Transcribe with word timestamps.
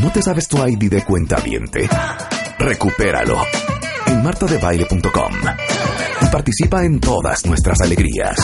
¿No 0.00 0.10
te 0.12 0.22
sabes 0.22 0.48
tu 0.48 0.58
ID 0.64 0.90
de 0.90 1.04
cuenta 1.04 1.36
viente? 1.36 1.88
Recupéralo 2.58 3.40
en 4.06 4.22
martadebaile.com 4.22 5.32
y 6.20 6.26
participa 6.26 6.84
en 6.84 7.00
todas 7.00 7.44
nuestras 7.46 7.80
alegrías. 7.80 8.36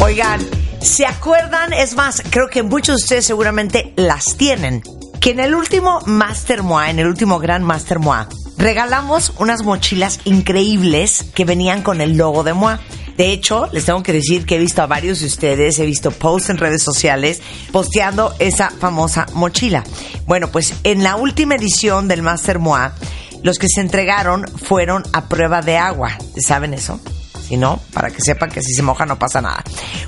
Oigan, 0.00 0.40
¿se 0.80 1.06
acuerdan? 1.06 1.72
Es 1.72 1.96
más, 1.96 2.22
creo 2.30 2.48
que 2.48 2.62
muchos 2.62 2.98
de 2.98 3.02
ustedes 3.04 3.26
seguramente 3.26 3.92
las 3.96 4.36
tienen. 4.36 4.82
Que 5.20 5.30
en 5.30 5.40
el 5.40 5.54
último 5.54 6.00
Master 6.06 6.62
Moa, 6.62 6.90
en 6.90 6.98
el 6.98 7.06
último 7.06 7.38
Gran 7.38 7.62
Master 7.62 7.98
Moa, 7.98 8.28
regalamos 8.58 9.32
unas 9.38 9.62
mochilas 9.64 10.20
increíbles 10.24 11.24
que 11.34 11.44
venían 11.44 11.82
con 11.82 12.00
el 12.00 12.16
logo 12.16 12.44
de 12.44 12.52
Moa. 12.52 12.80
De 13.16 13.32
hecho, 13.32 13.68
les 13.72 13.84
tengo 13.84 14.02
que 14.02 14.12
decir 14.12 14.44
que 14.44 14.56
he 14.56 14.58
visto 14.58 14.82
a 14.82 14.86
varios 14.86 15.20
de 15.20 15.26
ustedes, 15.26 15.78
he 15.78 15.86
visto 15.86 16.10
posts 16.10 16.50
en 16.50 16.58
redes 16.58 16.82
sociales 16.82 17.40
posteando 17.72 18.34
esa 18.38 18.70
famosa 18.70 19.26
mochila. 19.32 19.84
Bueno, 20.26 20.50
pues 20.50 20.74
en 20.84 21.02
la 21.02 21.16
última 21.16 21.54
edición 21.54 22.08
del 22.08 22.22
Master 22.22 22.58
Moa, 22.58 22.94
los 23.42 23.58
que 23.58 23.68
se 23.68 23.80
entregaron 23.80 24.46
fueron 24.46 25.02
a 25.12 25.28
prueba 25.28 25.62
de 25.62 25.76
agua. 25.76 26.18
¿Saben 26.36 26.74
eso? 26.74 27.00
Si 27.46 27.56
no, 27.56 27.80
para 27.92 28.10
que 28.10 28.20
sepan 28.20 28.50
que 28.50 28.62
si 28.62 28.74
se 28.74 28.82
moja 28.82 29.06
no 29.06 29.18
pasa 29.18 29.40
nada. 29.40 29.62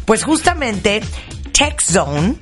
Pues 0.05 0.25
justamente 0.25 1.01
TechZone 1.53 2.37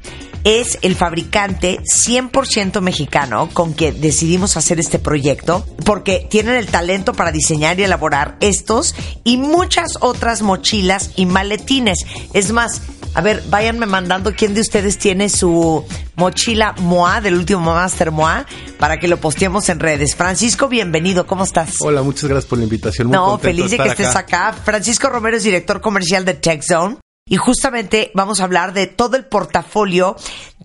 es 0.47 0.79
el 0.83 0.95
fabricante 0.95 1.81
100% 1.81 2.81
mexicano 2.81 3.49
con 3.53 3.75
que 3.75 3.91
decidimos 3.91 4.57
hacer 4.57 4.79
este 4.79 5.01
proyecto 5.01 5.67
porque 5.85 6.25
tienen 6.31 6.55
el 6.55 6.69
talento 6.69 7.15
para 7.15 7.33
diseñar 7.33 7.81
y 7.81 7.83
elaborar 7.83 8.37
estos 8.39 8.95
y 9.25 9.39
muchas 9.39 9.99
otras 9.99 10.43
mochilas 10.43 11.11
y 11.17 11.27
maletines. 11.27 12.07
Es 12.33 12.53
más, 12.53 12.81
a 13.15 13.23
ver, 13.23 13.43
váyanme 13.49 13.87
mandando 13.87 14.35
quién 14.35 14.55
de 14.55 14.61
ustedes 14.61 14.99
tiene 14.99 15.31
su 15.31 15.85
mochila 16.15 16.77
MOA 16.79 17.21
del 17.23 17.35
último 17.35 17.75
Master 17.75 18.13
MOA 18.13 18.47
para 18.79 19.01
que 19.01 19.09
lo 19.09 19.17
posteemos 19.17 19.69
en 19.69 19.81
redes. 19.81 20.15
Francisco, 20.15 20.69
bienvenido, 20.69 21.27
¿cómo 21.27 21.43
estás? 21.43 21.75
Hola, 21.81 22.05
muchas 22.05 22.31
gracias 22.31 22.49
por 22.49 22.59
la 22.59 22.65
invitación. 22.65 23.09
Muy 23.09 23.17
no, 23.17 23.37
feliz 23.41 23.73
de 23.73 23.79
que 23.79 23.89
estés 23.89 24.15
acá. 24.15 24.53
Francisco 24.53 25.09
Romero 25.09 25.39
es 25.39 25.43
director 25.43 25.81
comercial 25.81 26.25
de 26.25 26.35
TechZone. 26.35 26.99
Y 27.29 27.39
justamente 27.39 28.13
vamos 28.15 28.39
a 28.39 28.45
hablar 28.45 28.73
de 28.73 28.87
todo 28.87 29.17
el 29.17 29.25
portafolio, 29.25 30.15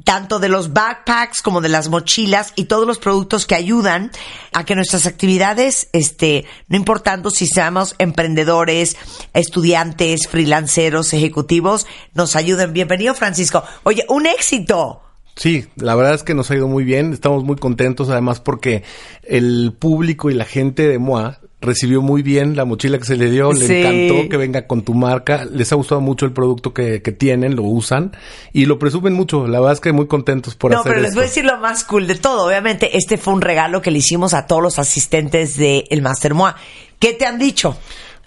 tanto 0.03 0.37
de 0.37 0.47
los 0.47 0.73
backpacks 0.73 1.41
como 1.41 1.59
de 1.59 1.69
las 1.69 1.89
mochilas 1.89 2.53
y 2.55 2.65
todos 2.65 2.85
los 2.85 2.99
productos 2.99 3.47
que 3.47 3.55
ayudan 3.55 4.11
a 4.53 4.63
que 4.63 4.75
nuestras 4.75 5.07
actividades, 5.07 5.89
este, 5.91 6.45
no 6.67 6.77
importando 6.77 7.31
si 7.31 7.47
seamos 7.47 7.95
emprendedores, 7.97 8.95
estudiantes, 9.33 10.27
freelanceros, 10.27 11.13
ejecutivos, 11.13 11.87
nos 12.13 12.35
ayuden. 12.35 12.73
Bienvenido, 12.73 13.15
Francisco. 13.15 13.63
Oye, 13.81 14.05
un 14.07 14.27
éxito. 14.27 15.01
Sí, 15.35 15.65
la 15.77 15.95
verdad 15.95 16.13
es 16.13 16.21
que 16.21 16.35
nos 16.35 16.51
ha 16.51 16.55
ido 16.55 16.67
muy 16.67 16.83
bien, 16.83 17.11
estamos 17.11 17.43
muy 17.43 17.55
contentos 17.55 18.09
además 18.09 18.39
porque 18.39 18.83
el 19.23 19.73
público 19.79 20.29
y 20.29 20.35
la 20.35 20.45
gente 20.45 20.87
de 20.87 20.99
MOA 20.99 21.39
recibió 21.61 22.01
muy 22.01 22.23
bien 22.23 22.55
la 22.55 22.65
mochila 22.65 22.97
que 22.97 23.05
se 23.05 23.15
le 23.15 23.29
dio, 23.29 23.53
le 23.53 23.65
encantó 23.65 24.29
que 24.29 24.37
venga 24.37 24.67
con 24.67 24.81
tu 24.81 24.93
marca, 24.93 25.45
les 25.45 25.71
ha 25.71 25.75
gustado 25.75 26.01
mucho 26.01 26.25
el 26.25 26.33
producto 26.33 26.73
que, 26.73 27.01
que, 27.01 27.11
tienen, 27.11 27.55
lo 27.55 27.63
usan 27.63 28.11
y 28.51 28.65
lo 28.65 28.79
presumen 28.79 29.13
mucho, 29.13 29.47
la 29.47 29.59
verdad 29.59 29.73
es 29.73 29.79
que 29.79 29.91
muy 29.93 30.07
contentos 30.07 30.55
por 30.55 30.73
hacer 30.73 30.85
No, 30.85 30.91
pero 30.91 31.01
les 31.01 31.13
voy 31.13 31.23
a 31.23 31.27
decir 31.27 31.45
lo 31.45 31.57
más 31.59 31.83
cool 31.83 32.07
de 32.07 32.15
todo, 32.15 32.47
obviamente 32.47 32.97
este 32.97 33.17
fue 33.17 33.33
un 33.33 33.41
regalo 33.41 33.81
que 33.81 33.91
le 33.91 33.99
hicimos 33.99 34.33
a 34.33 34.47
todos 34.47 34.61
los 34.61 34.79
asistentes 34.79 35.55
del 35.55 35.85
el 35.89 36.01
Master 36.01 36.33
MOA. 36.33 36.55
¿Qué 36.99 37.13
te 37.13 37.25
han 37.25 37.39
dicho? 37.39 37.77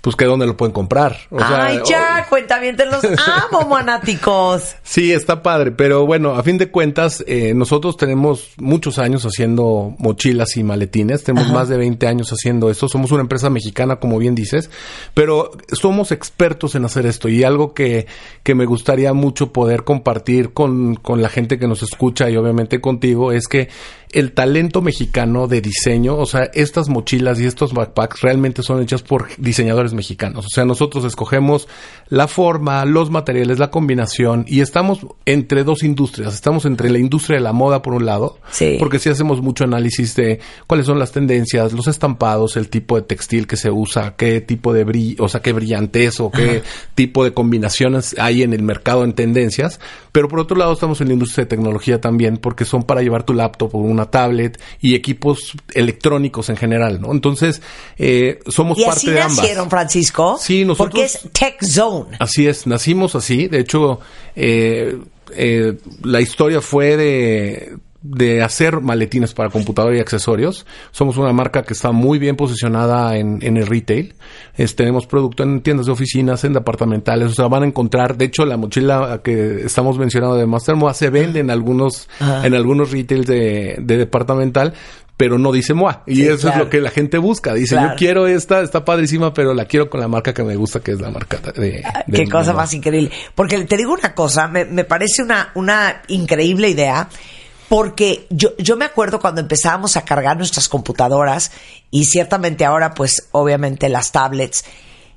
Pues 0.05 0.16
que 0.16 0.27
dónde 0.27 0.47
lo 0.47 0.55
pueden 0.55 0.74
comprar. 0.74 1.16
Ay, 1.30 1.80
ya, 1.88 2.27
cuenta 2.28 2.58
bien, 2.58 2.77
te 2.77 2.84
los 2.84 3.02
amo, 3.27 3.66
monáticos. 3.66 4.77
Sí, 4.83 5.10
está 5.14 5.42
padre, 5.42 5.70
pero 5.72 6.05
bueno, 6.05 6.34
a 6.34 6.42
fin 6.42 6.58
de 6.58 6.70
cuentas, 6.70 7.24
eh, 7.27 7.55
nosotros 7.55 7.97
tenemos 7.97 8.50
muchos 8.58 8.98
años 8.98 9.25
haciendo 9.25 9.94
mochilas 9.97 10.58
y 10.58 10.62
maletines, 10.62 11.25
tenemos 11.25 11.50
más 11.50 11.70
de 11.70 11.78
20 11.78 12.06
años 12.06 12.30
haciendo 12.32 12.69
esto, 12.69 12.86
somos 12.86 13.12
una 13.12 13.22
empresa 13.22 13.48
mexicana, 13.48 13.97
como 13.97 14.19
bien 14.19 14.34
dices, 14.34 14.69
pero 15.14 15.52
somos 15.72 16.12
expertos 16.12 16.75
en 16.75 16.84
hacer 16.84 17.06
esto 17.06 17.31
y 17.31 17.43
algo 17.43 17.72
que, 17.72 18.06
que 18.43 18.54
me 18.54 18.66
gustaría 18.66 19.14
mucho 19.14 19.54
poder 19.54 19.84
compartir 19.84 20.53
con, 20.53 20.97
con 20.97 21.22
la 21.22 21.31
gente 21.31 21.59
que 21.59 21.66
nos 21.66 21.82
escucha 21.82 22.28
y 22.28 22.37
obviamente 22.37 22.82
contigo 22.82 23.32
es 23.32 23.48
que 23.48 23.70
el 24.14 24.32
talento 24.32 24.81
mexicano 24.81 25.48
de 25.48 25.60
diseño, 25.60 26.16
o 26.16 26.25
sea, 26.25 26.50
estas 26.54 26.88
mochilas 26.88 27.41
y 27.41 27.47
estos 27.47 27.72
backpacks 27.72 28.20
realmente 28.20 28.62
son 28.62 28.81
hechas 28.81 29.03
por 29.03 29.28
diseñadores 29.38 29.93
mexicanos. 29.94 30.47
O 30.47 30.49
sea, 30.49 30.65
nosotros 30.65 31.05
escogemos 31.05 31.69
la 32.09 32.28
forma, 32.28 32.84
los 32.84 33.10
materiales, 33.10 33.59
la 33.59 33.71
combinación 33.71 34.44
y 34.47 34.60
estamos 34.60 35.06
entre 35.25 35.65
dos 35.65 35.82
industrias. 35.82 36.34
Estamos 36.34 36.65
entre 36.65 36.91
la 36.91 36.99
industria 36.99 37.38
de 37.38 37.44
la 37.44 37.53
moda 37.53 37.82
por 37.82 37.94
un 37.94 38.06
lado, 38.06 38.38
porque 38.78 38.99
sí 38.99 39.09
hacemos 39.09 39.41
mucho 39.41 39.65
análisis 39.65 40.15
de 40.15 40.41
cuáles 40.66 40.87
son 40.87 40.99
las 40.99 41.12
tendencias, 41.12 41.72
los 41.72 41.88
estampados, 41.88 42.56
el 42.56 42.69
tipo 42.69 42.97
de 42.97 43.03
textil 43.03 43.47
que 43.47 43.56
se 43.56 43.71
usa, 43.71 44.15
qué 44.16 44.41
tipo 44.41 44.72
de 44.72 44.84
brillo, 44.84 45.25
o 45.25 45.28
sea, 45.28 45.41
qué 45.41 45.53
brillantez 45.53 46.21
o 46.21 46.31
qué 46.31 46.62
tipo 46.94 47.25
de 47.25 47.32
combinaciones 47.32 48.15
hay 48.19 48.43
en 48.43 48.53
el 48.53 48.62
mercado 48.62 49.05
en 49.05 49.15
tendencias. 49.15 49.81
Pero 50.12 50.28
por 50.28 50.38
otro 50.38 50.56
lado 50.56 50.72
estamos 50.72 51.00
en 51.00 51.09
la 51.09 51.15
industria 51.15 51.44
de 51.44 51.49
tecnología 51.49 52.00
también, 52.00 52.37
porque 52.37 52.65
son 52.65 52.84
para 52.84 53.03
llevar 53.03 53.25
tu 53.25 53.34
laptop 53.34 53.75
o 53.75 53.78
una 53.78 54.11
tablet 54.11 54.61
y 54.81 54.94
equipos 54.94 55.55
electrónicos 55.72 56.49
en 56.50 56.56
general, 56.56 57.00
¿no? 57.00 57.12
Entonces, 57.12 57.62
eh, 57.99 58.38
somos 58.47 58.78
parte 58.81 59.11
de 59.11 59.21
ambas. 59.21 59.38
nacieron, 59.38 59.69
Francisco? 59.84 60.37
Sí, 60.41 60.65
nosotros... 60.65 60.91
Porque 60.91 61.05
es 61.05 61.21
Tech 61.33 61.62
Zone. 61.65 62.17
Así 62.19 62.47
es, 62.47 62.67
nacimos 62.67 63.15
así. 63.15 63.49
De 63.49 63.61
hecho, 63.61 64.00
eh, 64.34 64.99
eh, 65.37 65.78
la 66.03 66.21
historia 66.21 66.61
fue 66.61 66.97
de 66.97 67.77
de 68.05 68.43
hacer 68.43 68.83
maletines 68.83 69.33
para 69.33 69.49
computadora 69.49 69.97
y 69.97 69.99
accesorios. 69.99 70.67
Somos 70.91 71.17
una 71.17 71.33
marca 71.33 71.62
que 71.62 71.73
está 71.73 71.91
muy 71.91 72.19
bien 72.19 72.37
posicionada 72.37 73.17
en, 73.17 73.39
en 73.41 73.56
el 73.56 73.67
retail. 73.67 74.15
tenemos 74.77 75.06
producto 75.06 75.43
en 75.43 75.62
tiendas 75.62 75.87
de 75.87 75.93
oficinas, 75.93 76.44
en 76.44 76.53
departamentales. 76.53 77.31
O 77.31 77.33
sea, 77.33 77.49
van 77.49 77.62
a 77.62 77.67
encontrar, 77.67 78.19
de 78.19 78.27
hecho, 78.27 78.44
la 78.44 78.59
mochila 78.59 79.23
que 79.25 79.62
estamos 79.65 79.97
mencionando 79.97 80.37
de 80.37 80.44
Mastermoa 80.44 80.93
se 80.93 81.09
vende 81.09 81.41
en 81.41 81.50
algunos, 81.50 82.11
en 82.21 82.55
algunos 82.55 82.93
retails 82.93 83.27
de, 83.27 83.78
de 83.81 83.97
departamental, 83.97 84.75
pero 85.16 85.38
no 85.38 85.52
dice 85.52 85.75
MOA. 85.75 86.02
Y 86.06 86.22
eso 86.22 86.48
es 86.48 86.56
lo 86.56 86.69
que 86.69 86.80
la 86.80 86.91
gente 86.91 87.19
busca. 87.19 87.54
Dice, 87.54 87.76
yo 87.76 87.94
quiero 87.97 88.26
esta, 88.26 88.62
está 88.62 88.84
padrísima, 88.84 89.32
pero 89.32 89.54
la 89.54 89.66
quiero 89.66 89.88
con 89.88 90.00
la 90.00 90.08
marca 90.08 90.34
que 90.34 90.42
me 90.42 90.56
gusta, 90.56 90.80
que 90.80 90.92
es 90.92 91.00
la 91.00 91.10
marca 91.10 91.38
de... 91.52 91.82
Ah, 91.84 92.04
qué 92.10 92.28
cosa 92.28 92.52
más 92.52 92.72
increíble. 92.75 93.10
Porque 93.34 93.64
te 93.64 93.76
digo 93.76 93.92
una 93.92 94.14
cosa, 94.14 94.48
me, 94.48 94.64
me 94.64 94.84
parece 94.84 95.22
una, 95.22 95.52
una 95.54 96.02
increíble 96.08 96.69
idea 96.69 97.08
porque 97.69 98.26
yo, 98.30 98.56
yo 98.58 98.76
me 98.76 98.84
acuerdo 98.84 99.20
cuando 99.20 99.41
empezábamos 99.41 99.97
a 99.97 100.04
cargar 100.04 100.36
nuestras 100.36 100.69
computadoras 100.69 101.52
y 101.91 102.04
ciertamente 102.04 102.64
ahora 102.64 102.94
pues 102.94 103.28
obviamente 103.32 103.88
las 103.88 104.12
tablets, 104.12 104.64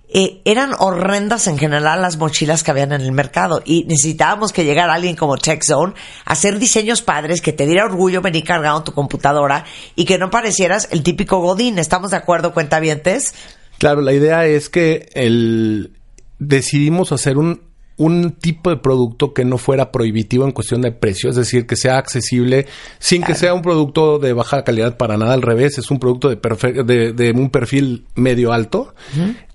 eh, 0.09 0.41
eran 0.45 0.72
horrendas 0.79 1.47
en 1.47 1.57
general 1.57 2.01
las 2.01 2.18
mochilas 2.18 2.63
que 2.63 2.72
habían 2.72 2.94
en 2.94 3.01
el 3.01 3.12
mercado 3.12 3.62
y 3.66 3.84
necesitábamos 3.85 4.53
que 4.53 4.63
llegara 4.63 4.94
alguien 4.94 5.18
como 5.18 5.38
TechZone 5.38 5.94
a 6.23 6.34
hacer 6.34 6.59
diseños 6.59 7.01
padres 7.01 7.41
que 7.41 7.51
te 7.51 7.66
diera 7.66 7.85
orgullo 7.85 8.22
venir 8.22 8.45
cargando 8.45 8.84
tu 8.84 8.94
computadora 8.94 9.66
y 9.95 10.06
que 10.06 10.18
no 10.18 10.29
parecieras 10.29 10.88
el 10.91 11.03
típico 11.03 11.40
Godín. 11.40 11.78
¿Estamos 11.78 12.12
de 12.12 12.18
acuerdo, 12.18 12.53
cuentavientes? 12.53 13.34
Claro, 13.79 14.01
la 14.01 14.13
idea 14.13 14.45
es 14.45 14.69
que 14.69 15.09
el, 15.13 15.91
decidimos 16.39 17.12
hacer 17.12 17.38
un 17.38 17.66
un 17.97 18.31
tipo 18.31 18.69
de 18.69 18.77
producto 18.77 19.33
que 19.33 19.43
no 19.43 19.57
fuera 19.57 19.91
prohibitivo 19.91 20.45
en 20.45 20.51
cuestión 20.51 20.81
de 20.81 20.91
precio, 20.91 21.29
es 21.29 21.35
decir, 21.35 21.65
que 21.65 21.75
sea 21.75 21.97
accesible 21.97 22.67
sin 22.99 23.23
que 23.23 23.35
sea 23.35 23.53
un 23.53 23.63
producto 23.63 24.19
de 24.19 24.33
baja 24.33 24.63
calidad 24.63 24.97
para 24.97 25.17
nada, 25.17 25.33
al 25.33 25.41
revés, 25.41 25.77
es 25.77 25.89
un 25.89 25.99
producto 25.99 26.29
de, 26.29 27.13
de, 27.13 27.31
un 27.31 27.49
perfil 27.49 28.05
medio 28.15 28.53
alto, 28.53 28.93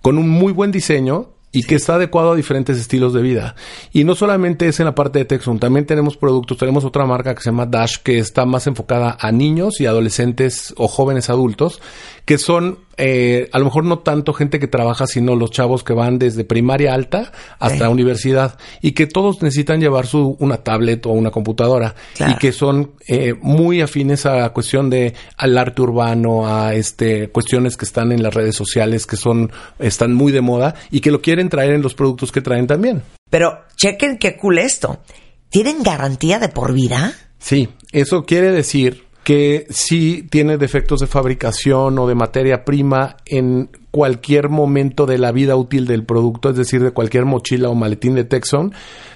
con 0.00 0.18
un 0.18 0.28
muy 0.28 0.52
buen 0.52 0.72
diseño 0.72 1.30
y 1.52 1.64
que 1.64 1.74
está 1.74 1.96
adecuado 1.96 2.32
a 2.32 2.36
diferentes 2.36 2.78
estilos 2.78 3.12
de 3.12 3.20
vida. 3.20 3.54
Y 3.92 4.04
no 4.04 4.14
solamente 4.14 4.66
es 4.66 4.80
en 4.80 4.86
la 4.86 4.94
parte 4.94 5.18
de 5.18 5.26
Texon, 5.26 5.58
también 5.58 5.84
tenemos 5.84 6.16
productos, 6.16 6.56
tenemos 6.56 6.84
otra 6.84 7.04
marca 7.04 7.34
que 7.34 7.42
se 7.42 7.50
llama 7.50 7.66
Dash 7.66 7.98
que 7.98 8.18
está 8.18 8.46
más 8.46 8.66
enfocada 8.66 9.18
a 9.20 9.30
niños 9.30 9.80
y 9.80 9.86
adolescentes 9.86 10.74
o 10.78 10.88
jóvenes 10.88 11.28
adultos, 11.28 11.80
que 12.24 12.38
son 12.38 12.78
eh, 12.96 13.48
a 13.52 13.58
lo 13.58 13.66
mejor 13.66 13.84
no 13.84 14.00
tanto 14.00 14.32
gente 14.32 14.58
que 14.58 14.68
trabaja, 14.68 15.06
sino 15.06 15.34
los 15.34 15.50
chavos 15.50 15.82
que 15.82 15.92
van 15.92 16.18
desde 16.18 16.44
primaria 16.44 16.94
alta 16.94 17.32
hasta 17.58 17.88
universidad 17.88 18.58
y 18.80 18.92
que 18.92 19.06
todos 19.06 19.42
necesitan 19.42 19.80
llevar 19.80 20.06
su 20.06 20.36
una 20.38 20.58
tablet 20.58 21.06
o 21.06 21.10
una 21.10 21.30
computadora 21.30 21.94
y 22.18 22.34
que 22.36 22.52
son 22.52 22.92
eh, 23.08 23.34
muy 23.40 23.80
afines 23.80 24.26
a 24.26 24.36
la 24.36 24.52
cuestión 24.52 24.90
de 24.90 25.14
al 25.36 25.56
arte 25.56 25.82
urbano, 25.82 26.46
a 26.46 26.74
este 26.74 27.28
cuestiones 27.30 27.76
que 27.76 27.84
están 27.84 28.12
en 28.12 28.22
las 28.22 28.34
redes 28.34 28.54
sociales 28.54 29.06
que 29.06 29.16
son 29.16 29.50
están 29.78 30.12
muy 30.12 30.32
de 30.32 30.40
moda 30.40 30.74
y 30.90 31.00
que 31.00 31.10
lo 31.10 31.22
quieren 31.22 31.48
traer 31.48 31.72
en 31.72 31.82
los 31.82 31.94
productos 31.94 32.30
que 32.32 32.40
traen 32.40 32.66
también. 32.66 33.02
Pero 33.30 33.60
chequen 33.76 34.18
qué 34.18 34.36
cool 34.36 34.58
esto. 34.58 35.00
¿Tienen 35.48 35.82
garantía 35.82 36.38
de 36.38 36.48
por 36.48 36.72
vida? 36.72 37.14
Sí, 37.38 37.68
eso 37.92 38.24
quiere 38.24 38.50
decir 38.52 39.04
que 39.24 39.66
sí 39.70 40.26
tiene 40.30 40.58
defectos 40.58 41.00
de 41.00 41.06
fabricación 41.06 41.98
o 41.98 42.06
de 42.06 42.14
materia 42.14 42.64
prima 42.64 43.16
en 43.24 43.70
cualquier 43.92 44.48
momento 44.48 45.06
de 45.06 45.18
la 45.18 45.30
vida 45.30 45.54
útil 45.54 45.86
del 45.86 46.04
producto, 46.04 46.50
es 46.50 46.56
decir, 46.56 46.82
de 46.82 46.90
cualquier 46.90 47.26
mochila 47.26 47.68
o 47.68 47.74
maletín 47.76 48.14
de 48.16 48.24
Texon, 48.24 48.72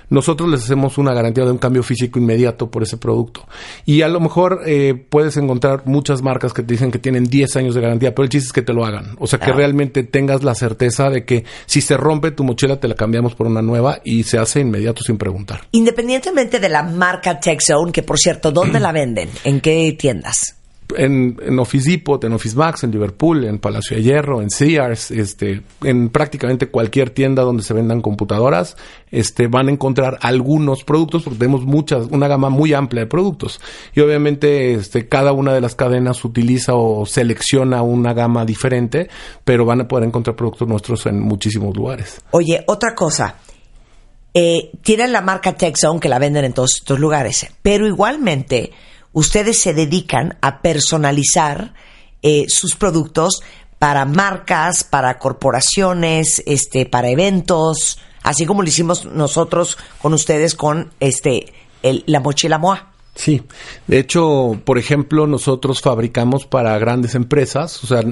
nosotros 0.08 0.48
les 0.48 0.62
hacemos 0.62 0.98
una 0.98 1.12
garantía 1.12 1.44
de 1.44 1.50
un 1.50 1.58
cambio 1.58 1.82
físico 1.82 2.18
inmediato 2.18 2.70
por 2.70 2.82
ese 2.82 2.96
producto. 2.96 3.46
Y 3.84 4.02
a 4.02 4.08
lo 4.08 4.20
mejor 4.20 4.60
eh, 4.66 4.94
puedes 4.94 5.36
encontrar 5.36 5.82
muchas 5.86 6.22
marcas 6.22 6.52
que 6.52 6.62
te 6.62 6.74
dicen 6.74 6.92
que 6.92 6.98
tienen 6.98 7.24
10 7.24 7.56
años 7.56 7.74
de 7.74 7.80
garantía, 7.80 8.14
pero 8.14 8.24
el 8.24 8.28
chiste 8.28 8.46
es 8.46 8.52
que 8.52 8.62
te 8.62 8.72
lo 8.72 8.84
hagan. 8.84 9.16
O 9.18 9.26
sea, 9.26 9.40
que 9.40 9.52
realmente 9.52 10.04
tengas 10.04 10.44
la 10.44 10.54
certeza 10.54 11.10
de 11.10 11.24
que 11.24 11.44
si 11.64 11.80
se 11.80 11.96
rompe 11.96 12.30
tu 12.30 12.44
mochila 12.44 12.78
te 12.78 12.86
la 12.86 12.94
cambiamos 12.94 13.34
por 13.34 13.46
una 13.46 13.62
nueva 13.62 14.00
y 14.04 14.22
se 14.24 14.38
hace 14.38 14.60
inmediato 14.60 15.02
sin 15.02 15.18
preguntar. 15.18 15.62
Independientemente 15.72 16.60
de 16.60 16.68
la 16.68 16.82
marca 16.82 17.40
TechZone, 17.40 17.92
que 17.92 18.02
por 18.02 18.18
cierto, 18.18 18.52
¿dónde 18.52 18.78
la 18.78 18.92
venden? 18.92 19.30
¿En 19.42 19.60
qué 19.60 19.96
tiendas? 19.98 20.56
En, 20.96 21.36
en 21.42 21.58
Office 21.58 21.90
Depot, 21.90 22.22
en 22.24 22.32
Office 22.32 22.56
Max, 22.56 22.84
en 22.84 22.90
Liverpool, 22.90 23.44
en 23.44 23.58
Palacio 23.58 23.96
de 23.96 24.02
Hierro, 24.02 24.42
en 24.42 24.50
Sears, 24.50 25.10
este, 25.10 25.62
en 25.82 26.08
prácticamente 26.10 26.68
cualquier 26.68 27.10
tienda 27.10 27.42
donde 27.42 27.62
se 27.62 27.74
vendan 27.74 28.00
computadoras, 28.00 28.76
este, 29.10 29.46
van 29.46 29.68
a 29.68 29.72
encontrar 29.72 30.18
algunos 30.20 30.84
productos 30.84 31.24
porque 31.24 31.38
tenemos 31.38 31.64
muchas, 31.64 32.06
una 32.10 32.28
gama 32.28 32.50
muy 32.50 32.72
amplia 32.74 33.02
de 33.02 33.06
productos. 33.06 33.60
Y 33.94 34.00
obviamente, 34.00 34.74
este, 34.74 35.08
cada 35.08 35.32
una 35.32 35.52
de 35.52 35.60
las 35.60 35.74
cadenas 35.74 36.24
utiliza 36.24 36.74
o 36.74 37.06
selecciona 37.06 37.82
una 37.82 38.12
gama 38.12 38.44
diferente, 38.44 39.08
pero 39.44 39.64
van 39.64 39.82
a 39.82 39.88
poder 39.88 40.06
encontrar 40.06 40.36
productos 40.36 40.68
nuestros 40.68 41.06
en 41.06 41.20
muchísimos 41.20 41.76
lugares. 41.76 42.20
Oye, 42.30 42.62
otra 42.66 42.94
cosa. 42.94 43.36
Eh, 44.38 44.70
tienen 44.82 45.12
la 45.12 45.22
marca 45.22 45.54
TechZone 45.54 45.98
que 45.98 46.10
la 46.10 46.18
venden 46.18 46.44
en 46.44 46.52
todos 46.52 46.76
estos 46.80 46.98
lugares, 46.98 47.46
pero 47.62 47.86
igualmente 47.86 48.70
ustedes 49.16 49.58
se 49.58 49.72
dedican 49.72 50.36
a 50.42 50.60
personalizar 50.60 51.72
eh, 52.20 52.44
sus 52.48 52.76
productos 52.76 53.42
para 53.78 54.04
marcas, 54.04 54.84
para 54.84 55.18
corporaciones, 55.18 56.42
este, 56.44 56.84
para 56.84 57.08
eventos, 57.08 57.98
así 58.22 58.44
como 58.44 58.60
lo 58.60 58.68
hicimos 58.68 59.06
nosotros 59.06 59.78
con 60.02 60.12
ustedes 60.12 60.54
con 60.54 60.92
este 61.00 61.54
la 61.82 62.20
mochila 62.20 62.58
Moa. 62.58 62.92
Sí, 63.16 63.42
de 63.86 63.98
hecho, 63.98 64.60
por 64.62 64.76
ejemplo, 64.76 65.26
nosotros 65.26 65.80
fabricamos 65.80 66.44
para 66.46 66.78
grandes 66.78 67.14
empresas, 67.14 67.82
o 67.82 67.86
sea, 67.86 68.02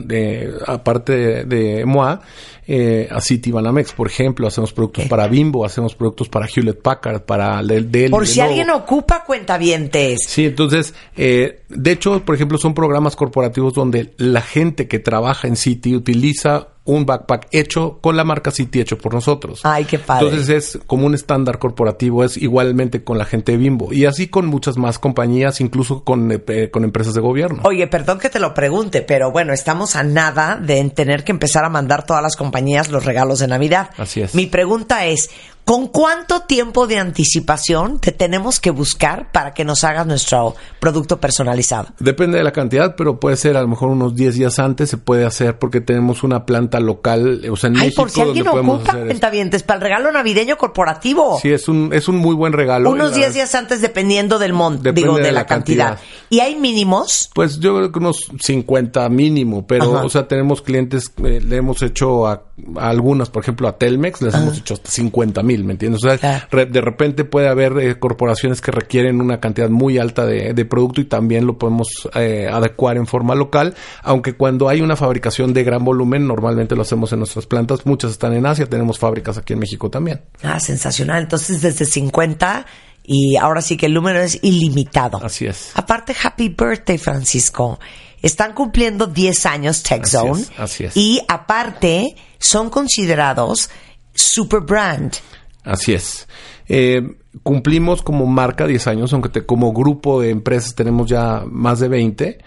aparte 0.66 1.44
de, 1.44 1.84
MOA, 1.84 2.22
eh, 2.66 3.06
a 3.10 3.20
City 3.20 3.50
Banamex, 3.50 3.92
por 3.92 4.06
ejemplo, 4.06 4.46
hacemos 4.46 4.72
productos 4.72 5.04
para 5.04 5.28
Bimbo, 5.28 5.66
hacemos 5.66 5.94
productos 5.94 6.30
para 6.30 6.46
Hewlett 6.46 6.80
Packard, 6.80 7.20
para 7.20 7.62
Dell. 7.62 8.10
Por 8.10 8.26
si 8.26 8.40
alguien 8.40 8.70
ocupa 8.70 9.24
cuentavientes. 9.24 10.20
Sí, 10.26 10.46
entonces, 10.46 10.94
eh, 11.16 11.60
de 11.68 11.92
hecho, 11.92 12.24
por 12.24 12.34
ejemplo, 12.34 12.56
son 12.56 12.72
programas 12.72 13.14
corporativos 13.14 13.74
donde 13.74 14.14
la 14.16 14.40
gente 14.40 14.88
que 14.88 15.00
trabaja 15.00 15.48
en 15.48 15.56
City 15.56 15.94
utiliza 15.94 16.68
un 16.86 17.06
backpack 17.06 17.48
hecho 17.50 17.98
con 18.00 18.16
la 18.16 18.24
marca 18.24 18.50
City 18.50 18.80
hecho 18.80 18.98
por 18.98 19.14
nosotros. 19.14 19.60
Ay, 19.64 19.84
qué 19.84 19.98
padre. 19.98 20.26
Entonces 20.26 20.48
es 20.50 20.78
como 20.86 21.06
un 21.06 21.14
estándar 21.14 21.58
corporativo, 21.58 22.24
es 22.24 22.36
igualmente 22.36 23.02
con 23.02 23.16
la 23.16 23.24
gente 23.24 23.52
de 23.52 23.58
Bimbo 23.58 23.92
y 23.92 24.04
así 24.04 24.28
con 24.28 24.46
muchas 24.46 24.76
más 24.76 24.98
compañías, 24.98 25.60
incluso 25.60 26.04
con, 26.04 26.30
eh, 26.30 26.70
con 26.70 26.84
empresas 26.84 27.14
de 27.14 27.20
gobierno. 27.20 27.62
Oye, 27.64 27.86
perdón 27.86 28.18
que 28.18 28.28
te 28.28 28.38
lo 28.38 28.52
pregunte, 28.52 29.00
pero 29.02 29.30
bueno, 29.30 29.52
estamos 29.52 29.96
a 29.96 30.02
nada 30.02 30.56
de 30.56 30.84
tener 30.90 31.24
que 31.24 31.32
empezar 31.32 31.64
a 31.64 31.70
mandar 31.70 32.04
todas 32.04 32.22
las 32.22 32.36
compañías 32.36 32.90
los 32.90 33.04
regalos 33.04 33.38
de 33.38 33.48
Navidad. 33.48 33.90
Así 33.96 34.20
es. 34.20 34.34
Mi 34.34 34.46
pregunta 34.46 35.06
es, 35.06 35.30
¿Con 35.64 35.86
cuánto 35.88 36.40
tiempo 36.40 36.86
de 36.86 36.98
anticipación 36.98 37.98
te 37.98 38.12
tenemos 38.12 38.60
que 38.60 38.70
buscar 38.70 39.32
para 39.32 39.54
que 39.54 39.64
nos 39.64 39.82
hagas 39.82 40.06
nuestro 40.06 40.54
producto 40.78 41.18
personalizado? 41.18 41.88
Depende 41.98 42.36
de 42.36 42.44
la 42.44 42.52
cantidad, 42.52 42.96
pero 42.96 43.18
puede 43.18 43.38
ser 43.38 43.56
a 43.56 43.62
lo 43.62 43.68
mejor 43.68 43.88
unos 43.88 44.14
10 44.14 44.34
días 44.34 44.58
antes 44.58 44.90
se 44.90 44.98
puede 44.98 45.24
hacer 45.24 45.58
porque 45.58 45.80
tenemos 45.80 46.22
una 46.22 46.44
planta 46.44 46.80
local, 46.80 47.40
o 47.50 47.56
sea, 47.56 47.68
en 47.68 47.76
Ay, 47.76 47.82
México 47.86 48.02
por 48.02 48.10
si 48.10 48.20
alguien 48.20 48.46
ocupa 48.46 48.92
pentavientes 48.92 49.62
para 49.62 49.78
el 49.78 49.82
regalo 49.84 50.12
navideño 50.12 50.58
corporativo. 50.58 51.38
Sí, 51.40 51.50
es 51.50 51.66
un 51.66 51.94
es 51.94 52.08
un 52.08 52.16
muy 52.16 52.34
buen 52.34 52.52
regalo. 52.52 52.90
Unos 52.90 53.14
10 53.14 53.32
días 53.32 53.54
antes 53.54 53.80
dependiendo 53.80 54.38
del 54.38 54.52
monto, 54.52 54.92
digo, 54.92 55.16
de, 55.16 55.32
la, 55.32 55.46
cantidad. 55.46 55.98
¿Y 56.28 56.40
hay 56.40 56.56
mínimos? 56.56 57.30
Pues 57.34 57.58
yo 57.58 57.74
creo 57.76 57.90
que 57.90 57.98
unos 58.00 58.28
50 58.38 59.08
mínimo, 59.08 59.66
pero 59.66 59.92
o 59.92 60.10
sea, 60.10 60.28
tenemos 60.28 60.60
clientes 60.60 61.10
eh, 61.24 61.40
le 61.40 61.56
hemos 61.56 61.80
hecho 61.80 62.26
a, 62.26 62.42
algunas, 62.76 63.30
por 63.30 63.42
ejemplo, 63.42 63.66
a 63.66 63.78
Telmex 63.78 64.20
les 64.20 64.34
hemos 64.34 64.58
hecho 64.58 64.74
hasta 64.74 64.90
50 64.90 65.42
mil 65.42 65.53
¿me 65.62 65.72
entiendes? 65.72 66.02
O 66.02 66.16
sea, 66.16 66.48
de 66.50 66.80
repente 66.80 67.24
puede 67.24 67.48
haber 67.48 67.78
eh, 67.78 67.98
corporaciones 67.98 68.60
que 68.60 68.72
requieren 68.72 69.20
una 69.20 69.38
cantidad 69.38 69.68
muy 69.68 69.98
alta 69.98 70.26
de, 70.26 70.64
producto 70.64 71.02
y 71.02 71.04
también 71.04 71.46
lo 71.46 71.58
podemos 71.58 72.08
eh, 72.14 72.48
adecuar 72.50 72.96
en 72.96 73.06
forma 73.06 73.34
local, 73.34 73.74
aunque 74.02 74.32
cuando 74.32 74.68
hay 74.68 74.80
una 74.80 74.96
fabricación 74.96 75.52
de 75.52 75.62
gran 75.62 75.84
volumen, 75.84 76.26
normalmente 76.26 76.74
lo 76.74 76.82
hacemos 76.82 77.12
en 77.12 77.18
nuestras 77.20 77.46
plantas, 77.46 77.84
muchas 77.84 78.12
están 78.12 78.32
en 78.32 78.46
Asia, 78.46 78.66
tenemos 78.66 78.98
fábricas 78.98 79.36
aquí 79.36 79.52
en 79.52 79.58
México 79.58 79.90
también. 79.90 80.22
Ah, 80.42 80.58
sensacional. 80.58 81.22
Entonces, 81.22 81.60
desde 81.60 81.84
50 81.84 82.66
y 83.04 83.36
ahora 83.36 83.60
sí 83.60 83.76
que 83.76 83.86
el 83.86 83.94
número 83.94 84.20
es 84.20 84.38
ilimitado. 84.42 85.22
Así 85.22 85.46
es. 85.46 85.72
Aparte, 85.74 86.16
happy 86.20 86.48
birthday, 86.48 86.96
Francisco. 86.96 87.78
Están 88.22 88.54
cumpliendo 88.54 89.06
10 89.06 89.46
años 89.46 89.82
TechZone. 89.82 90.40
Así 90.40 90.42
es, 90.42 90.58
así 90.58 90.84
es. 90.84 90.96
Y 90.96 91.20
aparte, 91.28 92.16
son 92.38 92.70
considerados 92.70 93.68
super 94.14 94.60
brand. 94.60 95.14
Así 95.64 95.94
es. 95.94 96.28
Eh, 96.68 97.16
cumplimos 97.42 98.02
como 98.02 98.26
marca 98.26 98.66
10 98.66 98.86
años, 98.86 99.12
aunque 99.12 99.44
como 99.44 99.72
grupo 99.72 100.20
de 100.20 100.30
empresas 100.30 100.74
tenemos 100.74 101.08
ya 101.08 101.42
más 101.46 101.80
de 101.80 101.88
20. 101.88 102.38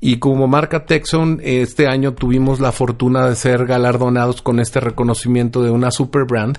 Y 0.00 0.16
como 0.18 0.48
marca 0.48 0.84
Texon, 0.84 1.40
este 1.44 1.86
año 1.86 2.14
tuvimos 2.14 2.58
la 2.58 2.72
fortuna 2.72 3.28
de 3.28 3.36
ser 3.36 3.66
galardonados 3.66 4.42
con 4.42 4.58
este 4.58 4.80
reconocimiento 4.80 5.62
de 5.62 5.70
una 5.70 5.90
super 5.90 6.24
brand. 6.24 6.58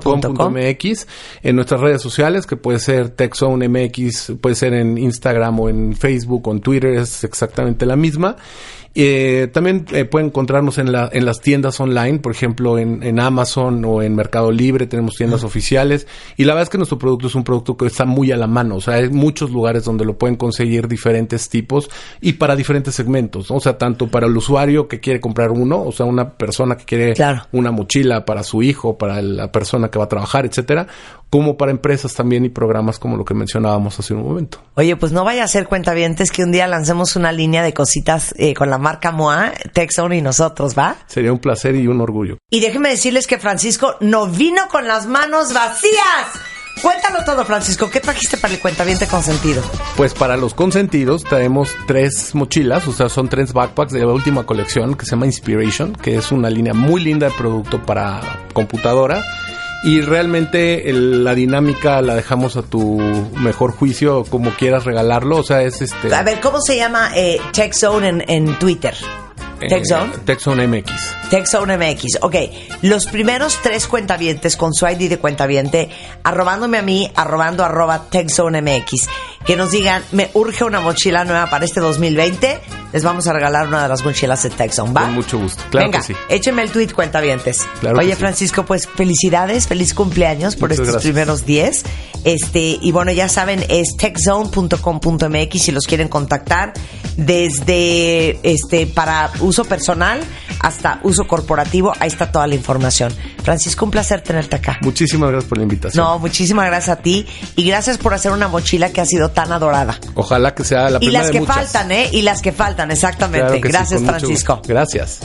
.com.mx. 0.00 1.06
En 1.42 1.56
nuestras 1.56 1.80
redes 1.80 2.02
sociales, 2.02 2.46
que 2.46 2.56
puede 2.56 2.78
ser 2.78 3.10
TechZone 3.10 3.68
MX, 3.68 4.34
puede 4.40 4.54
ser 4.54 4.74
en 4.74 4.96
Instagram 4.96 5.58
o 5.58 5.68
en 5.68 5.96
Facebook 5.96 6.46
o 6.46 6.52
en 6.52 6.60
Twitter, 6.60 6.94
es 6.94 7.24
exactamente 7.24 7.84
la 7.84 7.96
misma. 7.96 8.36
Eh, 8.94 9.48
también 9.52 9.86
eh, 9.92 10.04
pueden 10.04 10.28
encontrarnos 10.28 10.78
en, 10.78 10.90
la, 10.90 11.08
en 11.12 11.24
las 11.24 11.40
tiendas 11.40 11.78
online, 11.80 12.18
por 12.18 12.32
ejemplo, 12.32 12.78
en, 12.78 13.02
en 13.02 13.20
Amazon 13.20 13.84
o 13.84 14.02
en 14.02 14.14
Mercado 14.16 14.50
Libre, 14.50 14.86
tenemos 14.86 15.16
tiendas 15.16 15.44
oficiales. 15.44 16.06
Y 16.36 16.44
la 16.44 16.54
verdad 16.54 16.64
es 16.64 16.70
que 16.70 16.78
nuestro 16.78 16.98
producto 16.98 17.28
es 17.28 17.34
un 17.34 17.44
producto 17.44 17.76
que 17.76 17.86
está 17.86 18.04
muy 18.04 18.32
a 18.32 18.36
la 18.36 18.46
mano. 18.46 18.76
O 18.76 18.80
sea, 18.80 18.94
hay 18.94 19.08
muchos 19.08 19.50
lugares 19.50 19.84
donde 19.84 20.04
lo 20.04 20.18
pueden 20.18 20.36
conseguir 20.36 20.88
diferentes 20.88 21.48
tipos 21.48 21.88
y 22.20 22.34
para 22.34 22.56
diferentes 22.56 22.94
segmentos. 22.94 23.50
O 23.50 23.60
sea, 23.60 23.78
tanto 23.78 24.08
para 24.08 24.26
el 24.26 24.36
usuario 24.36 24.88
que 24.88 25.00
quiere 25.00 25.20
comprar 25.20 25.50
uno, 25.50 25.82
o 25.82 25.92
sea, 25.92 26.06
una 26.06 26.30
persona 26.30 26.76
que 26.76 26.84
quiere 26.84 27.14
una 27.52 27.70
mochila 27.70 28.24
para 28.24 28.42
su 28.42 28.62
hijo, 28.62 28.98
para 28.98 29.22
la 29.22 29.52
persona 29.52 29.88
que 29.88 29.98
va 29.98 30.06
a 30.06 30.08
trabajar, 30.08 30.46
etcétera, 30.46 30.88
como 31.30 31.56
para 31.56 31.70
empresas 31.70 32.12
también 32.14 32.44
y 32.44 32.48
programas 32.48 32.98
como 32.98 33.16
lo 33.16 33.24
que 33.24 33.34
mencionábamos 33.34 33.98
hace 33.98 34.14
un 34.14 34.24
momento. 34.24 34.58
Oye, 34.74 34.96
pues 34.96 35.12
no 35.12 35.24
vaya 35.24 35.44
a 35.44 35.48
ser 35.48 35.68
cuentavientes 35.68 36.32
que 36.32 36.42
un 36.42 36.50
día 36.50 36.66
lancemos 36.66 37.14
una 37.14 37.30
línea 37.30 37.62
de 37.62 37.72
cositas 37.72 38.34
eh, 38.36 38.52
con 38.54 38.68
la 38.68 38.78
marca 38.80 39.12
MOA, 39.12 39.52
Texon 39.72 40.12
y 40.12 40.22
nosotros, 40.22 40.76
¿va? 40.76 40.96
Sería 41.06 41.32
un 41.32 41.38
placer 41.38 41.76
y 41.76 41.86
un 41.86 42.00
orgullo. 42.00 42.38
Y 42.50 42.60
déjenme 42.60 42.90
decirles 42.90 43.26
que 43.26 43.38
Francisco 43.38 43.96
no 44.00 44.26
vino 44.26 44.68
con 44.68 44.88
las 44.88 45.06
manos 45.06 45.52
vacías. 45.52 46.26
Cuéntalo 46.82 47.24
todo, 47.24 47.44
Francisco. 47.44 47.90
¿Qué 47.90 48.00
trajiste 48.00 48.38
para 48.38 48.54
el 48.54 48.60
cuentaviente 48.60 49.06
consentido? 49.06 49.62
Pues 49.96 50.14
para 50.14 50.36
los 50.36 50.54
consentidos 50.54 51.24
traemos 51.24 51.76
tres 51.86 52.34
mochilas, 52.34 52.88
o 52.88 52.92
sea, 52.92 53.10
son 53.10 53.28
tres 53.28 53.52
backpacks 53.52 53.92
de 53.92 54.00
la 54.00 54.12
última 54.12 54.46
colección 54.46 54.94
que 54.94 55.04
se 55.04 55.10
llama 55.10 55.26
Inspiration, 55.26 55.92
que 55.92 56.16
es 56.16 56.32
una 56.32 56.48
línea 56.48 56.72
muy 56.72 57.02
linda 57.02 57.28
de 57.28 57.34
producto 57.34 57.82
para 57.82 58.20
computadora 58.54 59.22
y 59.82 60.00
realmente 60.02 60.90
la 60.92 61.34
dinámica 61.34 62.02
la 62.02 62.14
dejamos 62.14 62.56
a 62.56 62.62
tu 62.62 62.98
mejor 63.36 63.72
juicio, 63.72 64.24
como 64.24 64.50
quieras 64.50 64.84
regalarlo. 64.84 65.38
O 65.38 65.42
sea, 65.42 65.62
es 65.62 65.80
este. 65.80 66.14
A 66.14 66.22
ver, 66.22 66.40
¿cómo 66.40 66.60
se 66.60 66.76
llama 66.76 67.12
eh, 67.14 67.40
Zone 67.72 68.08
en, 68.08 68.24
en 68.28 68.58
Twitter? 68.58 68.94
Eh. 69.60 69.68
TechZone 70.24 70.66
MX. 70.66 71.19
TechZone 71.30 71.78
MX. 71.78 72.18
Ok, 72.22 72.34
los 72.82 73.06
primeros 73.06 73.58
tres 73.62 73.86
cuentavientes 73.86 74.56
con 74.56 74.74
su 74.74 74.86
ID 74.86 75.08
de 75.08 75.18
cuentaviente, 75.18 75.88
arrobándome 76.24 76.78
a 76.78 76.82
mí, 76.82 77.10
arrobando 77.14 77.64
arroba 77.64 78.06
TechZone 78.10 78.60
MX, 78.60 79.08
que 79.46 79.56
nos 79.56 79.70
digan, 79.70 80.02
me 80.12 80.28
urge 80.34 80.64
una 80.64 80.80
mochila 80.80 81.24
nueva 81.24 81.48
para 81.48 81.64
este 81.64 81.80
2020, 81.80 82.60
les 82.92 83.04
vamos 83.04 83.26
a 83.28 83.32
regalar 83.32 83.68
una 83.68 83.82
de 83.84 83.88
las 83.88 84.04
mochilas 84.04 84.42
de 84.42 84.50
TechZone, 84.50 84.92
¿va? 84.92 85.02
Con 85.02 85.14
mucho 85.14 85.38
gusto. 85.38 85.62
Claro 85.70 85.86
Venga, 85.86 86.00
que 86.00 86.06
sí. 86.12 86.16
échenme 86.28 86.62
el 86.62 86.70
tweet 86.70 86.88
cuentavientes. 86.88 87.64
Claro 87.80 87.98
Oye, 88.00 88.12
sí. 88.14 88.18
Francisco, 88.18 88.64
pues 88.66 88.88
felicidades, 88.88 89.68
feliz 89.68 89.94
cumpleaños 89.94 90.56
por 90.56 90.70
Muchas 90.70 90.80
estos 90.80 90.94
gracias. 90.94 91.02
primeros 91.12 91.46
10. 91.46 91.84
Este, 92.24 92.78
y 92.82 92.92
bueno, 92.92 93.12
ya 93.12 93.28
saben, 93.28 93.64
es 93.68 93.96
techzone.com.mx 93.96 95.62
si 95.62 95.72
los 95.72 95.86
quieren 95.86 96.08
contactar 96.08 96.72
desde 97.16 98.38
este 98.42 98.86
para 98.86 99.30
uso 99.40 99.64
personal 99.64 100.20
hasta 100.60 101.00
uso 101.02 101.26
corporativo, 101.26 101.92
ahí 102.00 102.08
está 102.08 102.30
toda 102.30 102.46
la 102.46 102.54
información. 102.54 103.12
Francisco, 103.42 103.84
un 103.84 103.90
placer 103.90 104.20
tenerte 104.22 104.56
acá. 104.56 104.78
Muchísimas 104.82 105.30
gracias 105.30 105.48
por 105.48 105.58
la 105.58 105.64
invitación. 105.64 106.04
No, 106.04 106.18
muchísimas 106.18 106.66
gracias 106.66 106.98
a 106.98 107.02
ti 107.02 107.26
y 107.56 107.64
gracias 107.64 107.98
por 107.98 108.14
hacer 108.14 108.32
una 108.32 108.48
mochila 108.48 108.90
que 108.90 109.00
ha 109.00 109.06
sido 109.06 109.30
tan 109.30 109.52
adorada. 109.52 109.98
Ojalá 110.14 110.54
que 110.54 110.64
sea 110.64 110.90
la 110.90 110.96
Y 110.98 111.06
primera 111.06 111.18
las 111.20 111.26
de 111.28 111.32
que 111.32 111.40
muchas. 111.40 111.56
faltan, 111.56 111.92
¿eh? 111.92 112.08
Y 112.12 112.22
las 112.22 112.42
que 112.42 112.52
faltan, 112.52 112.90
exactamente. 112.90 113.46
Claro 113.46 113.60
que 113.60 113.68
sí, 113.68 113.72
gracias, 113.72 114.00
mucho 114.02 114.12
Francisco. 114.18 114.62
Gracias. 114.66 115.20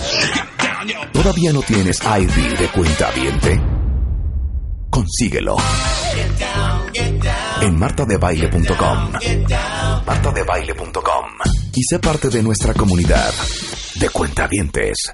¿Todavía 1.14 1.52
no 1.54 1.62
tienes 1.62 2.00
ID 2.02 2.58
de 2.60 2.68
cuenta 2.70 3.12
viente? 3.12 3.62
Consíguelo. 4.90 5.58
En 7.62 7.78
martadebaile.com. 7.80 9.12
martadebaile.com. 10.06 11.26
Y 11.74 11.84
sé 11.84 12.00
parte 12.00 12.30
de 12.30 12.42
nuestra 12.44 12.74
comunidad 12.74 13.34
de 13.96 14.10
cuentavientes. 14.10 15.12